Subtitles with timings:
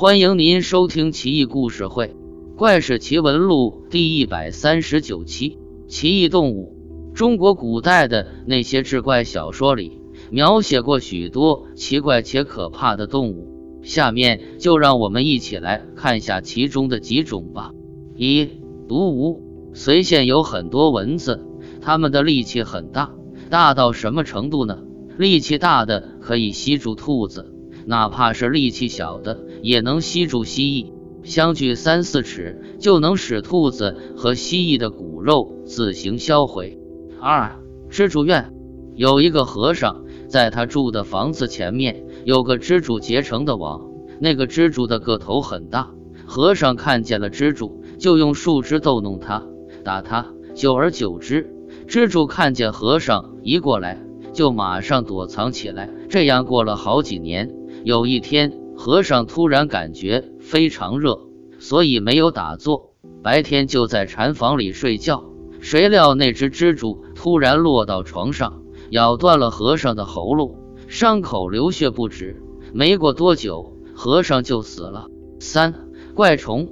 [0.00, 2.14] 欢迎您收听《奇异故事会·
[2.56, 5.58] 怪事奇闻录》第一百三十九期
[5.90, 6.76] 《奇异动物》。
[7.16, 10.00] 中国古代的那些志怪小说里，
[10.30, 13.80] 描写过许多奇怪且可怕的动物。
[13.82, 17.72] 下面就让我们一起来看下其中的几种吧。
[18.14, 18.48] 一、
[18.86, 19.40] 毒蜈。
[19.74, 21.44] 随县有很多蚊子，
[21.80, 23.16] 它们的力气很大，
[23.50, 24.78] 大到什么程度呢？
[25.18, 27.52] 力气大的可以吸住兔子。
[27.86, 36.78] 哪怕是力气小的，也能吸住蜥蜴，相距三四尺就能使兔子和蜥蜴的骨肉自行销毁。
[37.20, 38.52] 二、蜘蛛院
[38.94, 43.88] 有一个和尚，在他住的房子前面有个蜘蛛结成的网，
[44.20, 45.90] 那个蜘蛛的个头很大，
[46.26, 49.44] 和尚看见了蜘蛛，就用树枝逗弄它，
[49.84, 50.26] 打它。
[50.54, 51.54] 久而久之，
[51.86, 54.02] 蜘蛛看见和尚一过来，
[54.32, 55.88] 就马上躲藏起来。
[56.08, 57.54] 这样过了好几年。
[57.84, 61.18] 有一天，和尚突然感觉非常热，
[61.58, 65.24] 所以没有打坐，白天就在禅房里睡觉。
[65.58, 70.54] 谁料那只蜘蛛突然落到床上，咬断了和尚的喉咙，
[70.86, 72.40] 伤口流血不止。
[72.72, 75.08] 没过多久，和尚就死了。
[75.40, 75.74] 三
[76.14, 76.68] 怪虫，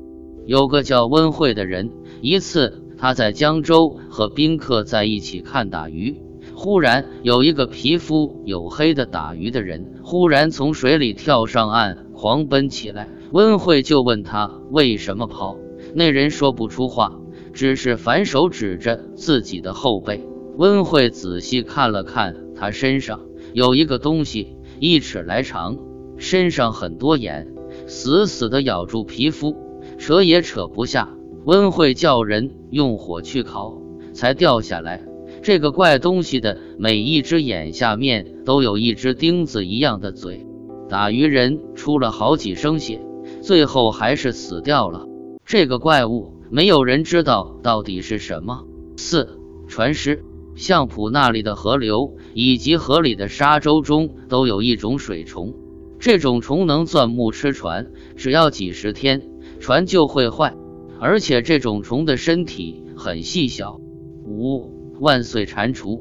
[0.47, 6.23] 有个叫温慧的人，一次他在江州和宾客在一起看打鱼。
[6.59, 13.11] 忽然有一个皮肤黝黑的打鱼的人，忽然从水里跳上岸，狂奔起来。
[13.31, 15.59] 温慧就问他为什么跑，
[15.95, 17.21] 那人说不出话，
[17.53, 20.27] 只是反手指着自己的后背。
[20.57, 23.21] 温慧仔细看了看他身上，
[23.53, 25.77] 有一个东西，一尺来长，
[26.17, 27.53] 身上很多眼，
[27.87, 29.55] 死死的咬住皮肤，
[29.99, 31.11] 扯也扯不下。
[31.45, 33.79] 温慧叫人用火去烤，
[34.15, 35.07] 才掉下来。
[35.43, 40.47] 这个怪东西的每一只眼下面都有一只钉子一样的嘴，
[40.89, 43.01] 打鱼人出了好几升血，
[43.43, 45.07] 最后还是死掉了。
[45.45, 48.65] 这个怪物没有人知道到底是什么。
[48.97, 50.25] 四船尸，
[50.57, 55.55] 相浦那里的河流以及河里的沙洲中都有一种水虫，
[56.01, 59.23] 这种虫能钻木吃船，只要几十天，
[59.61, 60.57] 船就会坏，
[60.99, 63.81] 而且这种虫的身体很细小。
[64.25, 64.76] 五。
[65.01, 66.01] 万岁蟾蜍，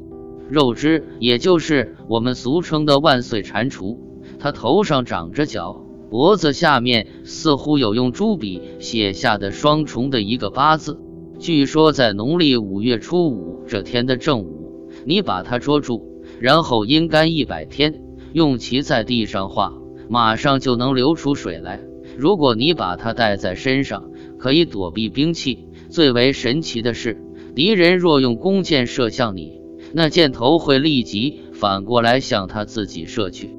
[0.50, 3.98] 肉汁，也就是我们俗称的万岁蟾蜍。
[4.40, 11.00] 它头上长着角，脖子下面似乎有用朱笔写下的双重的一个八字。
[11.40, 18.02] 据说在农历五月初五这天的正午，你把它捉住，然后阴干一百天，
[18.34, 19.74] 用其在地上画，
[20.10, 21.82] 马上就能流出水来。
[22.18, 25.68] 如果你把它带在身上，可以躲避兵器。
[25.90, 27.22] 最为神奇的是。
[27.56, 29.62] 敌人若用弓箭射向你，
[29.94, 33.55] 那箭头会立即反过来向他自己射去。